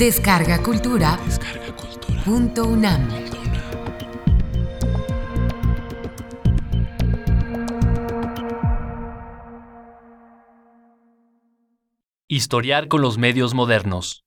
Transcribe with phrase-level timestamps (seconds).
[0.00, 1.20] Descarga Cultura.
[2.24, 3.06] Punto UNAM.
[12.28, 14.24] Historiar con los medios modernos.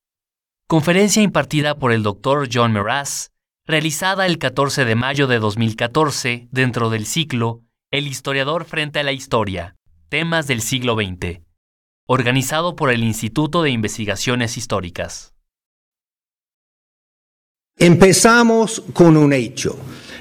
[0.68, 2.50] Conferencia impartida por el Dr.
[2.54, 3.32] John Meraz,
[3.66, 9.12] realizada el 14 de mayo de 2014 dentro del ciclo El historiador frente a la
[9.12, 9.76] historia,
[10.10, 11.42] temas del siglo XX,
[12.06, 15.33] organizado por el Instituto de Investigaciones Históricas.
[17.78, 19.78] Empezamos con un hecho.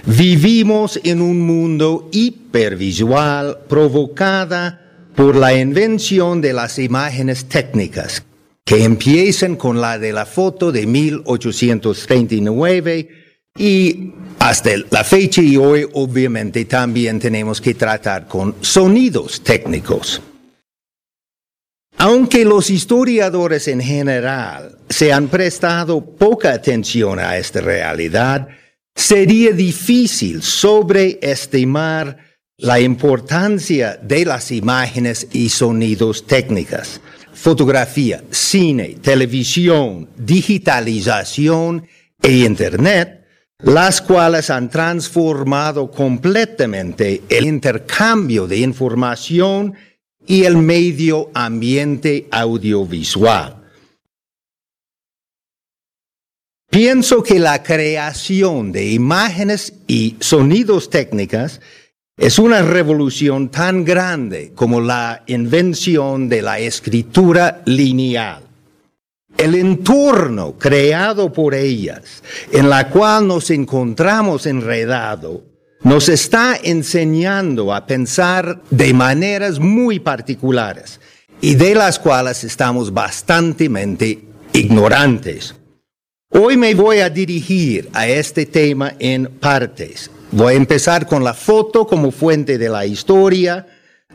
[0.07, 4.81] Vivimos en un mundo hipervisual provocada
[5.15, 8.25] por la invención de las imágenes técnicas,
[8.65, 13.09] que empiezan con la de la foto de 1839
[13.57, 20.23] y hasta la fecha y hoy obviamente también tenemos que tratar con sonidos técnicos.
[22.05, 28.49] Aunque los historiadores en general se han prestado poca atención a esta realidad,
[28.93, 32.19] sería difícil sobreestimar
[32.57, 37.01] la importancia de las imágenes y sonidos técnicas.
[37.35, 41.87] Fotografía, cine, televisión, digitalización
[42.21, 43.25] e Internet,
[43.61, 49.75] las cuales han transformado completamente el intercambio de información
[50.27, 53.57] y el medio ambiente audiovisual.
[56.71, 61.61] Pienso que la creación de imágenes y sonidos técnicas
[62.17, 68.43] es una revolución tan grande como la invención de la escritura lineal.
[69.37, 72.23] El entorno creado por ellas,
[72.53, 75.41] en la cual nos encontramos enredados,
[75.85, 81.01] nos está enseñando a pensar de maneras muy particulares
[81.41, 83.69] y de las cuales estamos bastante
[84.53, 85.57] ignorantes.
[86.31, 90.11] Hoy me voy a dirigir a este tema en partes.
[90.31, 93.67] Voy a empezar con la foto como fuente de la historia,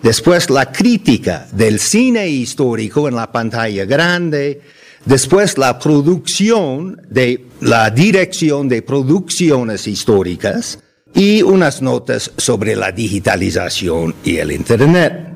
[0.02, 4.62] después la crítica del cine histórico en la pantalla grande,
[5.06, 10.80] después la producción de la dirección de producciones históricas,
[11.18, 15.34] y unas notas sobre la digitalización y el Internet.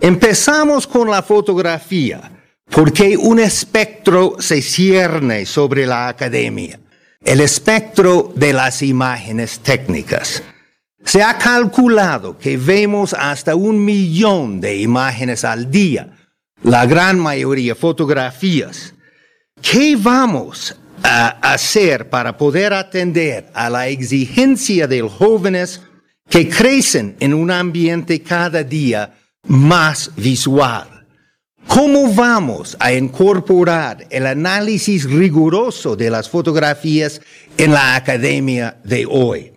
[0.00, 2.32] Empezamos con la fotografía,
[2.68, 6.80] porque un espectro se cierne sobre la academia,
[7.22, 10.42] el espectro de las imágenes técnicas.
[11.04, 16.10] Se ha calculado que vemos hasta un millón de imágenes al día,
[16.64, 18.94] la gran mayoría fotografías.
[19.62, 25.82] ¿Qué vamos hacer para poder atender a la exigencia de los jóvenes
[26.28, 29.14] que crecen en un ambiente cada día
[29.46, 31.06] más visual.
[31.66, 37.20] ¿Cómo vamos a incorporar el análisis riguroso de las fotografías
[37.56, 39.52] en la academia de hoy?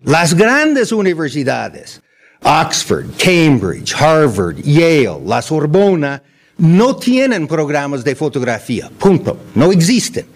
[0.00, 2.02] Las grandes universidades,
[2.42, 6.22] Oxford, Cambridge, Harvard, Yale, la Sorbona,
[6.58, 8.90] no tienen programas de fotografía.
[8.98, 9.38] Punto.
[9.54, 10.26] No existen.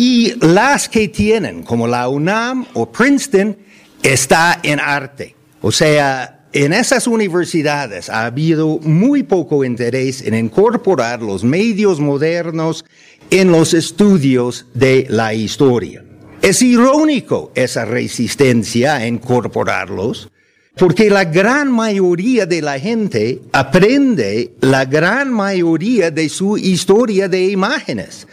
[0.00, 3.56] Y las que tienen, como la UNAM o Princeton,
[4.00, 5.34] está en arte.
[5.60, 12.84] O sea, en esas universidades ha habido muy poco interés en incorporar los medios modernos
[13.30, 16.04] en los estudios de la historia.
[16.42, 20.30] Es irónico esa resistencia a incorporarlos,
[20.76, 27.46] porque la gran mayoría de la gente aprende la gran mayoría de su historia de
[27.46, 28.28] imágenes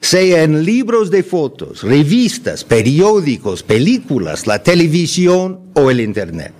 [0.00, 6.54] sea en libros de fotos, revistas, periódicos, películas, la televisión o el Internet.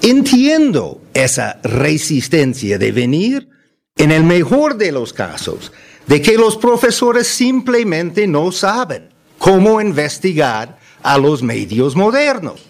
[0.00, 3.48] Entiendo esa resistencia de venir,
[3.96, 5.72] en el mejor de los casos,
[6.06, 12.62] de que los profesores simplemente no saben cómo investigar a los medios modernos.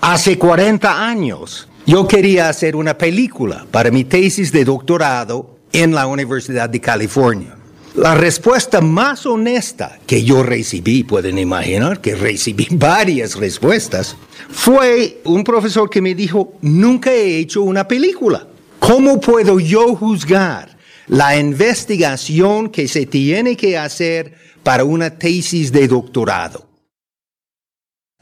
[0.00, 6.06] Hace 40 años yo quería hacer una película para mi tesis de doctorado en la
[6.06, 7.57] Universidad de California.
[7.94, 14.16] La respuesta más honesta que yo recibí, pueden imaginar que recibí varias respuestas,
[14.50, 18.46] fue un profesor que me dijo, nunca he hecho una película.
[18.78, 20.76] ¿Cómo puedo yo juzgar
[21.08, 26.66] la investigación que se tiene que hacer para una tesis de doctorado?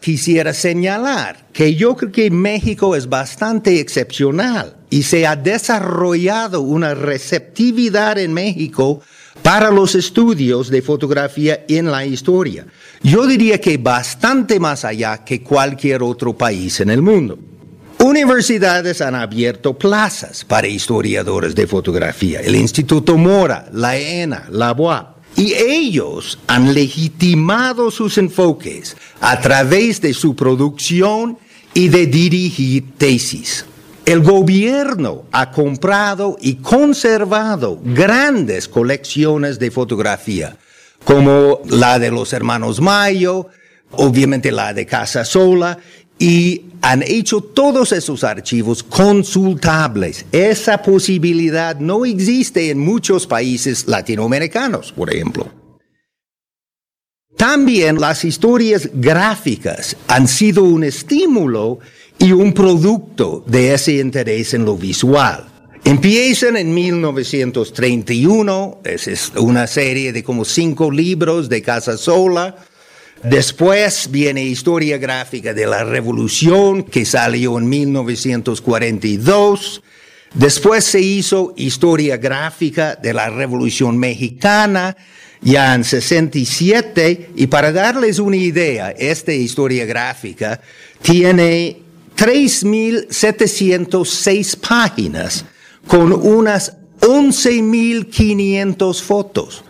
[0.01, 6.95] Quisiera señalar que yo creo que México es bastante excepcional y se ha desarrollado una
[6.95, 9.01] receptividad en México
[9.43, 12.67] para los estudios de fotografía en la historia.
[13.03, 17.39] Yo diría que bastante más allá que cualquier otro país en el mundo.
[18.05, 22.41] Universidades han abierto plazas para historiadores de fotografía.
[22.41, 25.17] El Instituto Mora, la ENA, la UAP.
[25.37, 31.39] Y ellos han legitimado sus enfoques a través de su producción
[31.75, 33.67] y de dirigir tesis.
[34.07, 40.57] El gobierno ha comprado y conservado grandes colecciones de fotografía,
[41.03, 43.49] como la de los hermanos Mayo,
[43.91, 45.79] obviamente la de Casa Sola,
[46.21, 50.25] y han hecho todos esos archivos consultables.
[50.31, 55.51] Esa posibilidad no existe en muchos países latinoamericanos, por ejemplo.
[57.37, 61.81] También las historias gráficas han sido un estímulo
[62.19, 65.47] y un producto de ese interés en lo visual.
[65.85, 72.57] Empiezan en 1931, es una serie de como cinco libros de Casa Sola,
[73.23, 79.83] Después viene Historia Gráfica de la Revolución, que salió en 1942.
[80.35, 84.97] Después se hizo Historia Gráfica de la Revolución Mexicana,
[85.41, 87.31] ya en 67.
[87.37, 90.61] Y para darles una idea, esta historia gráfica
[91.01, 91.79] tiene
[92.17, 95.45] 3.706 páginas
[95.87, 99.63] con unas 11.500 fotos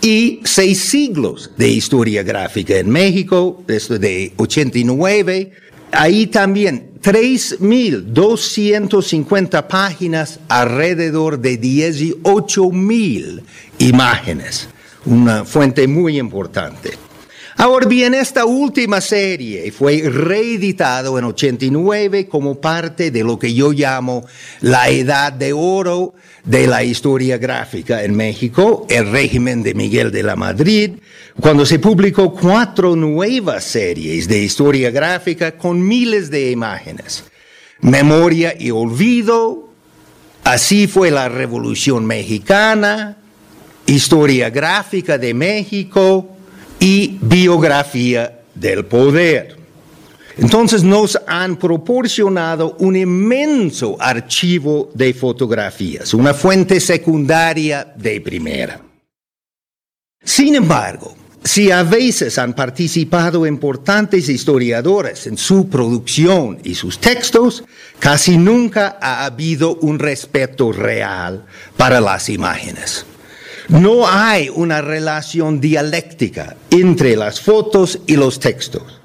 [0.00, 5.50] y seis siglos de historia gráfica en México, de 89.
[5.92, 13.42] Ahí también 3.250 páginas, alrededor de 18.000
[13.78, 14.68] imágenes.
[15.06, 17.09] Una fuente muy importante.
[17.60, 23.72] Ahora bien, esta última serie fue reeditado en 89 como parte de lo que yo
[23.72, 24.24] llamo
[24.62, 30.22] la edad de oro de la historia gráfica en México, el régimen de Miguel de
[30.22, 30.92] la Madrid,
[31.38, 37.24] cuando se publicó cuatro nuevas series de historia gráfica con miles de imágenes.
[37.82, 39.68] Memoria y olvido,
[40.44, 43.18] así fue la Revolución Mexicana,
[43.84, 46.29] historia gráfica de México,
[46.80, 49.56] y biografía del poder.
[50.38, 58.80] Entonces nos han proporcionado un inmenso archivo de fotografías, una fuente secundaria de primera.
[60.22, 67.64] Sin embargo, si a veces han participado importantes historiadores en su producción y sus textos,
[67.98, 71.44] casi nunca ha habido un respeto real
[71.76, 73.06] para las imágenes.
[73.70, 79.00] No hay una relación dialéctica entre las fotos y los textos.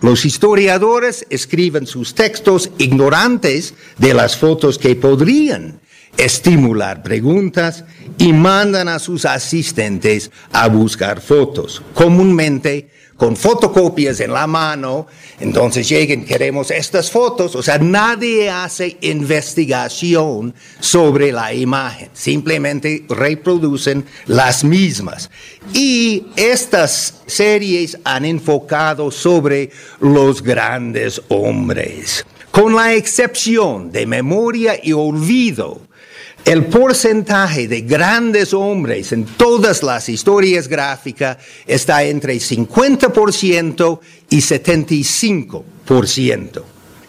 [0.00, 5.80] Los historiadores escriben sus textos ignorantes de las fotos que podrían
[6.16, 7.84] estimular preguntas
[8.18, 11.82] y mandan a sus asistentes a buscar fotos.
[11.94, 15.06] Comúnmente con fotocopias en la mano,
[15.38, 24.04] entonces lleguen, queremos estas fotos, o sea, nadie hace investigación sobre la imagen, simplemente reproducen
[24.26, 25.30] las mismas.
[25.72, 29.70] Y estas series han enfocado sobre
[30.00, 35.83] los grandes hombres, con la excepción de memoria y olvido
[36.44, 46.62] el porcentaje de grandes hombres en todas las historias gráficas está entre 50% y 75%.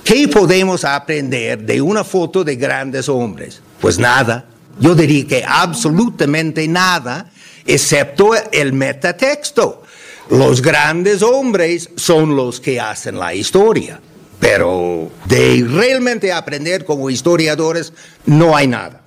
[0.03, 3.61] ¿Qué podemos aprender de una foto de grandes hombres?
[3.81, 4.45] Pues nada.
[4.79, 7.31] Yo diría que absolutamente nada,
[7.65, 9.83] excepto el metatexto.
[10.29, 13.99] Los grandes hombres son los que hacen la historia.
[14.39, 17.93] Pero de realmente aprender como historiadores
[18.25, 19.04] no hay nada.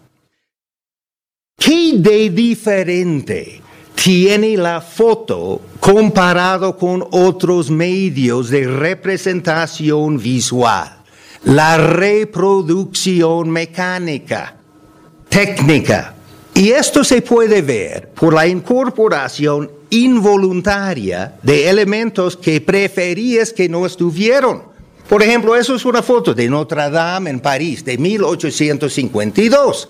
[1.58, 3.60] ¿Qué de diferente
[4.00, 11.02] tiene la foto comparado con otros medios de representación visual?
[11.42, 14.56] La reproducción mecánica,
[15.28, 16.14] técnica.
[16.54, 23.84] Y esto se puede ver por la incorporación involuntaria de elementos que preferías que no
[23.84, 24.62] estuvieron.
[25.08, 29.88] Por ejemplo, eso es una foto de Notre Dame en París de 1852.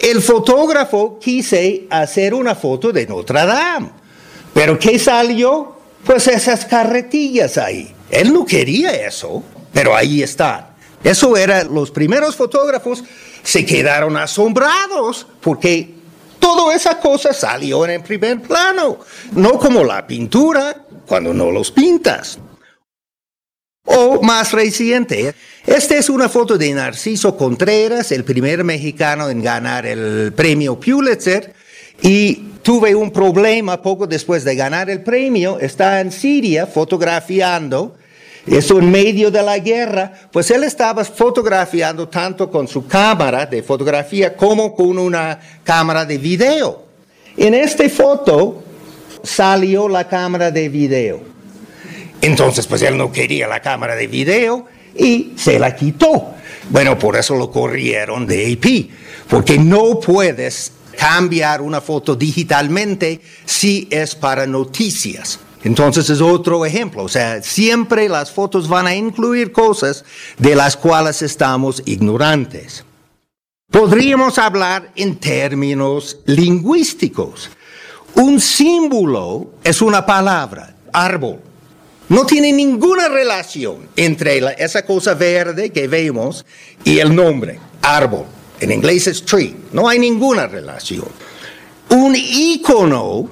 [0.00, 3.90] El fotógrafo quise hacer una foto de Notre Dame,
[4.54, 5.76] pero ¿qué salió?
[6.04, 7.92] Pues esas carretillas ahí.
[8.10, 10.68] Él no quería eso, pero ahí están.
[11.02, 13.02] Eso era, los primeros fotógrafos
[13.42, 15.94] se quedaron asombrados porque
[16.38, 18.98] toda esa cosa salió en el primer plano,
[19.32, 22.38] no como la pintura cuando no los pintas.
[23.90, 25.34] O más reciente,
[25.66, 31.54] esta es una foto de Narciso Contreras, el primer mexicano en ganar el premio Pulitzer,
[32.02, 37.96] y tuve un problema poco después de ganar el premio, está en Siria fotografiando,
[38.46, 43.62] eso en medio de la guerra, pues él estaba fotografiando tanto con su cámara de
[43.62, 46.84] fotografía como con una cámara de video.
[47.38, 48.62] En esta foto
[49.22, 51.37] salió la cámara de video.
[52.20, 56.34] Entonces, pues él no quería la cámara de video y se la quitó.
[56.70, 63.88] Bueno, por eso lo corrieron de AP, porque no puedes cambiar una foto digitalmente si
[63.90, 65.38] es para noticias.
[65.64, 70.04] Entonces es otro ejemplo, o sea, siempre las fotos van a incluir cosas
[70.38, 72.84] de las cuales estamos ignorantes.
[73.70, 77.50] Podríamos hablar en términos lingüísticos.
[78.14, 81.40] Un símbolo es una palabra, árbol.
[82.08, 86.46] No tiene ninguna relación entre esa cosa verde que vemos
[86.82, 88.24] y el nombre, árbol.
[88.60, 89.54] En inglés es tree.
[89.72, 91.06] No hay ninguna relación.
[91.90, 93.30] Un icono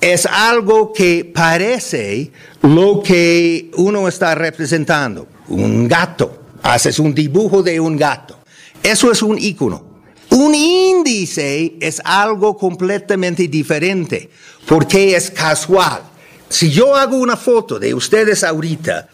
[0.00, 5.28] es algo que parece lo que uno está representando.
[5.48, 6.42] Un gato.
[6.62, 8.38] Haces un dibujo de un gato.
[8.82, 9.84] Eso es un icono.
[10.30, 14.28] Un índice es algo completamente diferente
[14.66, 16.02] porque es casual.
[16.48, 19.08] Si yo hago una foto de ustedes ahorita,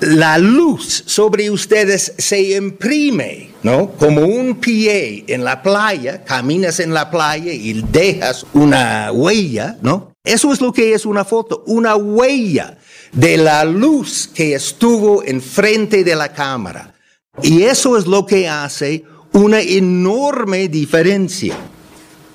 [0.00, 3.90] la luz sobre ustedes se imprime, ¿no?
[3.92, 10.12] Como un pie en la playa, caminas en la playa y dejas una huella, ¿no?
[10.24, 12.78] Eso es lo que es una foto, una huella
[13.12, 16.94] de la luz que estuvo enfrente de la cámara.
[17.42, 21.56] Y eso es lo que hace una enorme diferencia.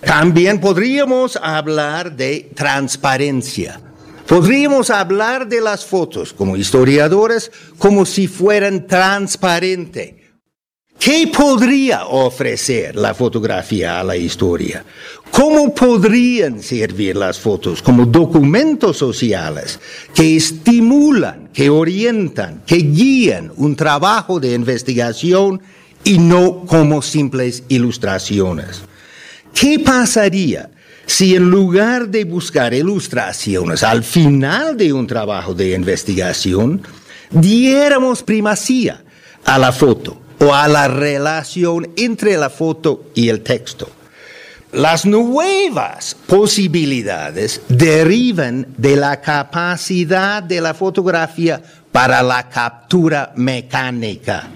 [0.02, 3.80] También podríamos hablar de transparencia.
[4.28, 10.16] Podríamos hablar de las fotos como historiadores como si fueran transparentes.
[10.98, 14.86] ¿Qué podría ofrecer la fotografía a la historia?
[15.32, 19.80] ¿Cómo podrían servir las fotos como documentos sociales
[20.16, 25.62] que estimulan, que orientan, que guían un trabajo de investigación
[26.06, 28.84] y no como simples ilustraciones?
[29.54, 30.70] ¿Qué pasaría
[31.06, 36.82] si en lugar de buscar ilustraciones al final de un trabajo de investigación,
[37.30, 39.04] diéramos primacía
[39.46, 43.90] a la foto o a la relación entre la foto y el texto?
[44.72, 54.50] Las nuevas posibilidades derivan de la capacidad de la fotografía para la captura mecánica.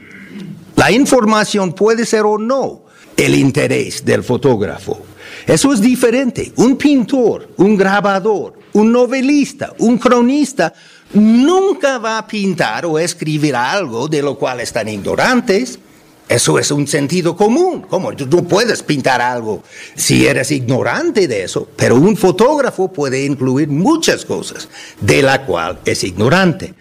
[0.75, 2.85] La información puede ser o no
[3.15, 5.06] el interés del fotógrafo.
[5.47, 6.51] Eso es diferente.
[6.57, 10.73] Un pintor, un grabador, un novelista, un cronista
[11.13, 15.79] nunca va a pintar o escribir algo de lo cual están ignorantes.
[16.27, 17.85] Eso es un sentido común.
[17.89, 18.13] ¿Cómo?
[18.13, 19.63] Tú no puedes pintar algo
[19.95, 24.67] si eres ignorante de eso, pero un fotógrafo puede incluir muchas cosas
[24.99, 26.73] de la cual es ignorante.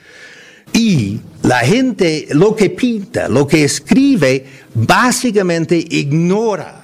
[0.73, 4.45] Y la gente lo que pinta, lo que escribe,
[4.75, 6.76] básicamente ignora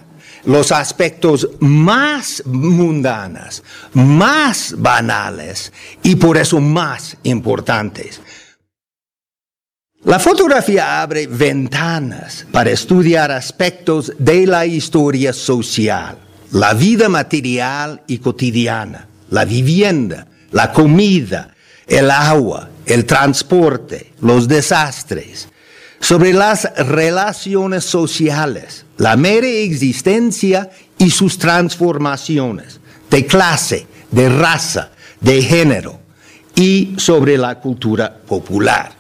[0.45, 3.63] los aspectos más mundanos,
[3.95, 5.73] más banales
[6.03, 8.21] y por eso más importantes.
[10.05, 16.19] La fotografía abre ventanas para estudiar aspectos de la historia social,
[16.51, 21.55] la vida material y cotidiana, la vivienda, la comida,
[21.87, 25.49] el agua, el transporte, los desastres,
[26.03, 30.69] sobre las relaciones sociales, la mera existencia
[30.99, 34.91] y sus transformaciones de clase, de raza,
[35.21, 36.01] de género
[36.57, 38.93] y sobre la cultura popular.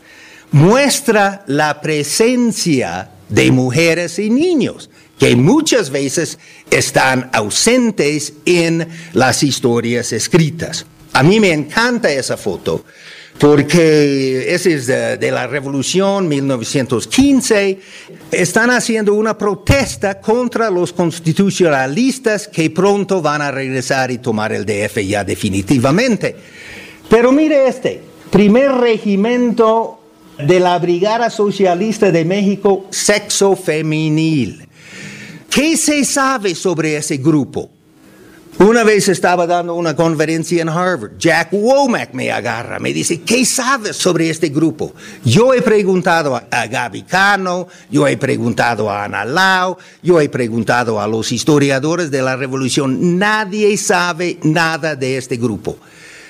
[0.52, 6.38] Muestra la presencia de mujeres y niños que muchas veces
[6.70, 10.86] están ausentes en las historias escritas.
[11.14, 12.84] A mí me encanta esa foto
[13.38, 17.78] porque ese es de, la revolución 1915,
[18.30, 24.64] están haciendo una protesta contra los constitucionalistas que pronto van a regresar y tomar el
[24.64, 26.36] DF ya definitivamente.
[27.08, 29.98] Pero mire este, primer regimiento
[30.38, 34.66] de la Brigada Socialista de México, sexo femenil.
[35.50, 37.70] ¿Qué se sabe sobre ese grupo?
[38.62, 41.18] Una vez estaba dando una conferencia en Harvard.
[41.18, 44.94] Jack Womack me agarra, me dice, ¿qué sabes sobre este grupo?
[45.24, 51.00] Yo he preguntado a, Gaby Cano, yo he preguntado a Ana Lau, yo he preguntado
[51.00, 53.18] a los historiadores de la revolución.
[53.18, 55.78] Nadie sabe nada de este grupo.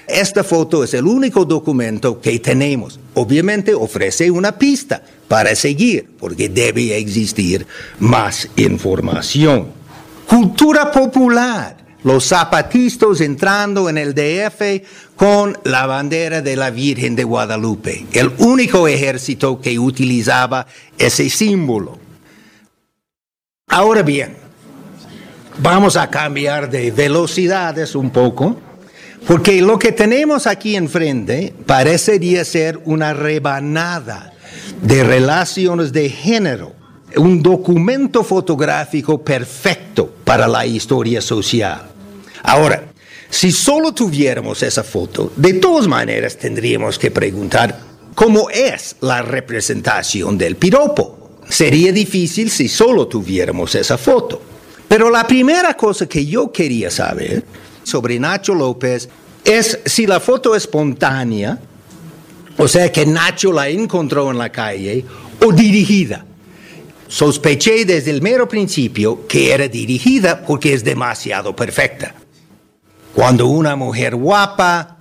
[0.06, 2.98] Esta foto es el único documento que tenemos.
[3.12, 7.66] Obviamente ofrece una pista para seguir, porque debe existir
[7.98, 9.66] más información.
[10.26, 14.84] Cultura popular los zapatistas entrando en el DF
[15.16, 20.66] con la bandera de la Virgen de Guadalupe, el único ejército que utilizaba
[20.98, 21.98] ese símbolo.
[23.68, 24.42] Ahora bien,
[25.58, 28.58] Vamos a cambiar de velocidades un poco,
[29.26, 34.32] porque lo que tenemos aquí enfrente parecería ser una rebanada
[34.80, 36.72] de relaciones de género,
[37.16, 41.90] un documento fotográfico perfecto para la historia social.
[42.42, 42.92] Ahora,
[43.30, 47.80] si solo tuviéramos esa foto, de todas maneras tendríamos que preguntar
[48.14, 51.40] cómo es la representación del piropo.
[51.48, 54.42] Sería difícil si solo tuviéramos esa foto.
[54.86, 57.42] Pero la primera cosa que yo quería saber
[57.82, 59.08] sobre Nacho López
[59.44, 61.58] es si la foto es espontánea,
[62.58, 65.04] o sea que Nacho la encontró en la calle,
[65.44, 66.24] o dirigida.
[67.12, 72.14] Sospeché desde el mero principio que era dirigida porque es demasiado perfecta.
[73.14, 74.96] Cuando una mujer guapa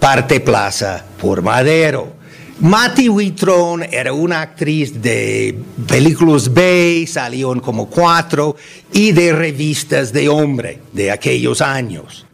[0.00, 2.14] parte plaza por madero,
[2.60, 5.54] Mati Witron era una actriz de
[5.86, 8.56] películas B, salió en como cuatro,
[8.90, 12.24] y de revistas de hombre de aquellos años.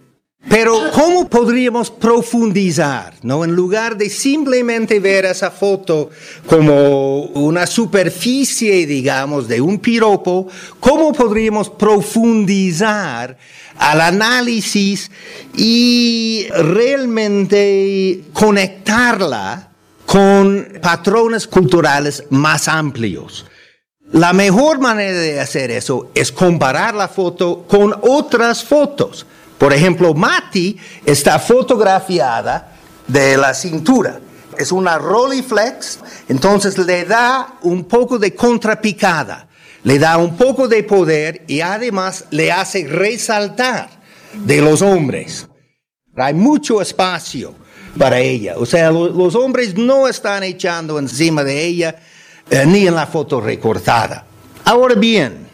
[0.49, 3.45] Pero ¿cómo podríamos profundizar, no?
[3.45, 6.11] En lugar de simplemente ver esa foto
[6.47, 10.49] como una superficie, digamos, de un piropo,
[10.81, 13.37] ¿cómo podríamos profundizar
[13.77, 15.11] al análisis
[15.55, 19.69] y realmente conectarla
[20.09, 23.45] con patrones culturales más amplios.
[24.11, 29.27] La mejor manera de hacer eso es comparar la foto con otras fotos.
[29.59, 32.73] Por ejemplo, Mati está fotografiada
[33.07, 34.21] de la cintura.
[34.57, 35.99] Es una Rolleiflex,
[36.29, 39.49] entonces le da un poco de contrapicada,
[39.85, 43.91] le da un poco de poder y además le hace resaltar
[44.33, 45.49] de los hombres.
[46.17, 47.55] Hay mucho espacio
[47.97, 48.55] para ella.
[48.57, 51.97] O sea, los hombres no están echando encima de ella
[52.51, 54.25] eh, ni en la foto recortada.
[54.65, 55.47] Ahora bien,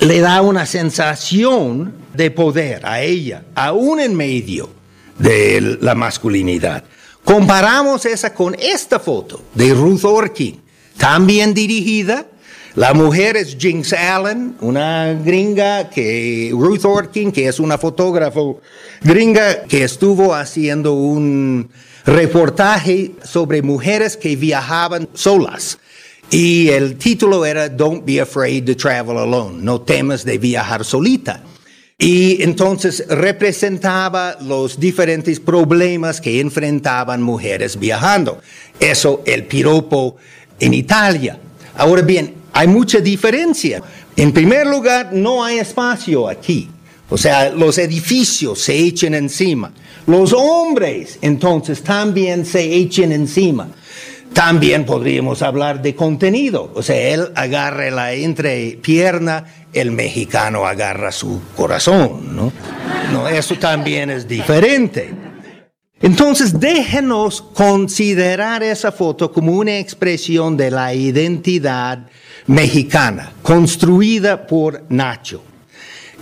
[0.00, 4.70] le da una sensación de poder a ella, aún en medio
[5.18, 6.84] de la masculinidad.
[7.24, 10.60] Comparamos esa con esta foto de Ruth Orkin,
[10.96, 12.26] también dirigida
[12.78, 18.60] la mujer es Jinx Allen, una gringa que, Ruth Orkin, que es una fotógrafo
[19.00, 21.70] gringa que estuvo haciendo un
[22.04, 25.80] reportaje sobre mujeres que viajaban solas.
[26.30, 31.42] Y el título era Don't be afraid to travel alone, no temas de viajar solita.
[32.00, 38.40] Y entonces representaba los diferentes problemas que enfrentaban mujeres viajando.
[38.78, 40.16] Eso, el piropo
[40.60, 41.40] en Italia.
[41.76, 43.82] Ahora bien, hay mucha diferencia.
[44.14, 46.70] En primer lugar, no hay espacio aquí.
[47.10, 49.72] O sea, los edificios se echen encima.
[50.06, 53.70] Los hombres, entonces, también se echen encima.
[54.32, 56.70] También podríamos hablar de contenido.
[56.74, 62.52] O sea, él agarra la entrepierna, el mexicano agarra su corazón, ¿no?
[63.12, 65.12] no eso también es diferente.
[66.00, 72.06] Entonces, déjenos considerar esa foto como una expresión de la identidad
[72.46, 75.42] mexicana, construida por Nacho.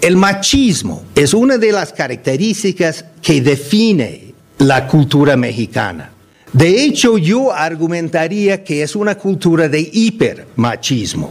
[0.01, 6.13] El machismo es una de las características que define la cultura mexicana.
[6.57, 11.31] De hecho, yo argumentaría que es una cultura de hipermachismo,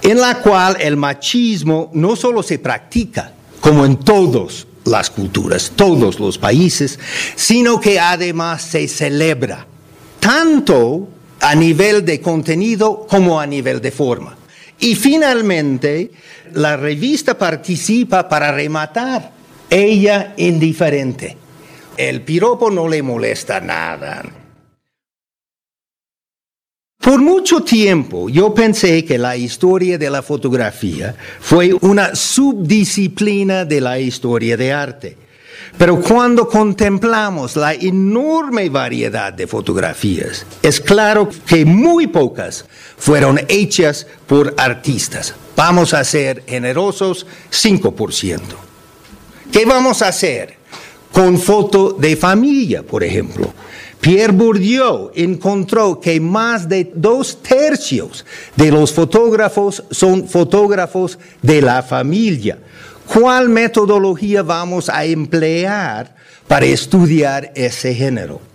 [0.00, 6.18] en la cual el machismo no solo se practica, como en todas las culturas, todos
[6.18, 6.98] los países,
[7.36, 9.66] sino que además se celebra,
[10.20, 11.06] tanto
[11.40, 14.38] a nivel de contenido como a nivel de forma.
[14.78, 16.12] Y finalmente,
[16.54, 19.32] la revista participa para rematar,
[19.68, 21.36] ella indiferente.
[21.96, 24.24] El piropo no le molesta nada.
[26.98, 33.80] Por mucho tiempo yo pensé que la historia de la fotografía fue una subdisciplina de
[33.80, 35.16] la historia de arte
[35.78, 42.64] pero cuando contemplamos la enorme variedad de fotografías, es claro que muy pocas
[42.96, 45.34] fueron hechas por artistas.
[45.56, 48.40] Vamos a ser generosos, 5%.
[49.52, 50.58] ¿Qué vamos a hacer
[51.12, 53.52] con foto de familia, por ejemplo?
[54.00, 58.24] Pierre Bourdieu encontró que más de dos tercios
[58.56, 62.58] de los fotógrafos son fotógrafos de la familia.
[63.06, 66.14] ¿Cuál metodología vamos a emplear
[66.48, 68.49] para estudiar ese género?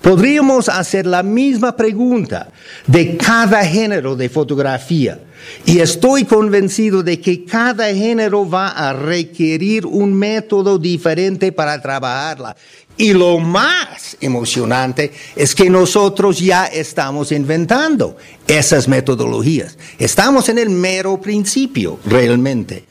[0.00, 2.50] Podríamos hacer la misma pregunta
[2.86, 5.20] de cada género de fotografía
[5.66, 12.56] y estoy convencido de que cada género va a requerir un método diferente para trabajarla.
[12.96, 19.78] Y lo más emocionante es que nosotros ya estamos inventando esas metodologías.
[19.98, 22.84] Estamos en el mero principio, realmente.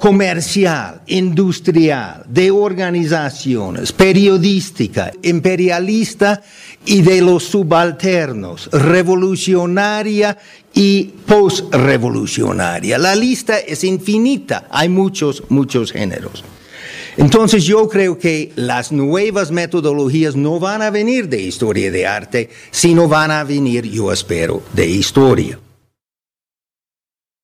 [0.00, 6.42] Comercial, industrial, de organizaciones, periodística, imperialista
[6.86, 10.38] y de los subalternos, revolucionaria
[10.72, 12.96] y postrevolucionaria.
[12.96, 16.44] La lista es infinita, hay muchos, muchos géneros.
[17.18, 22.48] Entonces yo creo que las nuevas metodologías no van a venir de historia de arte,
[22.70, 25.58] sino van a venir, yo espero, de historia.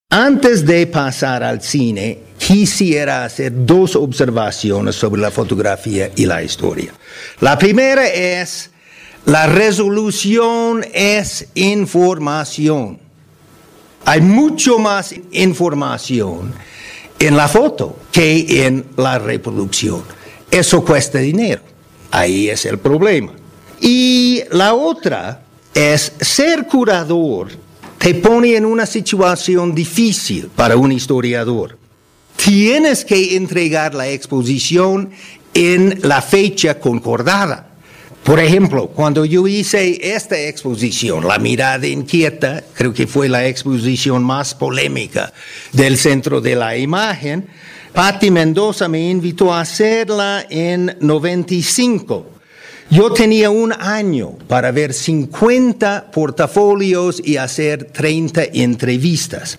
[0.08, 6.94] Antes de pasar al cine, quisiera hacer dos observaciones sobre la fotografía y la historia.
[7.40, 8.70] La primera es,
[9.24, 13.00] la resolución es información.
[14.04, 16.54] Hay mucho más información
[17.18, 20.04] en la foto que en la reproducción.
[20.48, 21.62] Eso cuesta dinero.
[22.12, 23.32] Ahí es el problema.
[23.80, 25.42] Y la otra
[25.74, 27.48] es ser curador
[27.98, 31.76] te pone en una situación difícil para un historiador.
[32.46, 35.11] Tienes que entregar la exposición
[35.52, 37.70] en la fecha concordada.
[38.22, 44.22] Por ejemplo, cuando yo hice esta exposición, La mirada inquieta, creo que fue la exposición
[44.22, 45.32] más polémica
[45.72, 47.48] del centro de la imagen,
[47.92, 52.30] Patti Mendoza me invitó a hacerla en 95.
[52.90, 59.59] Yo tenía un año para ver 50 portafolios y hacer 30 entrevistas.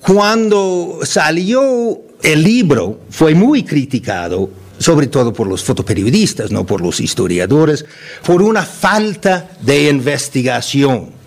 [0.00, 7.00] Cuando salió el libro, fue muy criticado sobre todo por los fotoperiodistas, no por los
[7.00, 7.84] historiadores,
[8.24, 11.18] por una falta de investigación.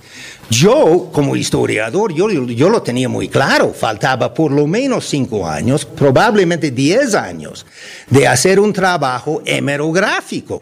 [0.49, 6.71] Yo, como historiador, yo, lo tenía muy claro, faltaba por lo menos cinco años, probablemente
[6.71, 7.65] diez años,
[8.09, 10.61] de hacer un trabajo hemerográfico.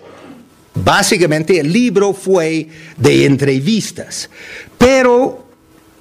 [0.75, 4.29] Básicamente el libro fue de entrevistas,
[4.77, 5.48] pero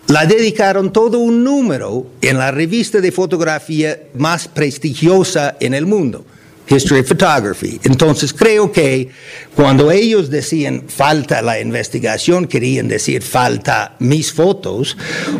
[0.08, 6.24] la dedicaron todo un número en la revista de fotografía más prestigiosa en el mundo.
[6.68, 7.80] History of Photography.
[7.84, 9.08] Entonces creo que
[9.54, 14.96] cuando ellos decían falta la investigación, querían decir falta mis fotos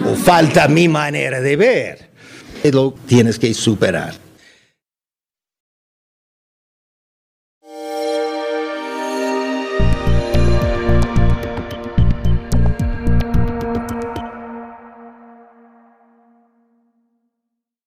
[0.07, 2.09] o falta mi manera de ver.
[2.73, 4.28] Lo tienes que superar.